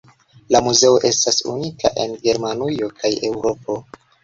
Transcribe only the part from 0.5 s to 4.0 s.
La muzeo estas unika en Germanujo kaj Eŭropo.